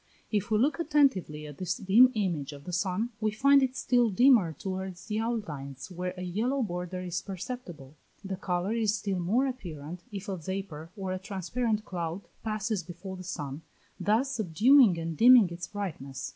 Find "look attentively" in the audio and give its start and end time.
0.57-1.45